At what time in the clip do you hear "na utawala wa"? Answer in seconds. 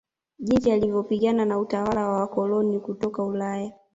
1.45-2.17